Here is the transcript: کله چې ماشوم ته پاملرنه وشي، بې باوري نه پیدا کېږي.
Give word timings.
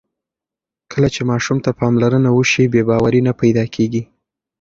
کله 0.91 1.07
چې 1.15 1.21
ماشوم 1.31 1.57
ته 1.65 1.69
پاملرنه 1.79 2.29
وشي، 2.33 2.65
بې 2.73 2.81
باوري 2.89 3.21
نه 3.27 3.33
پیدا 3.41 3.65
کېږي. 3.75 4.03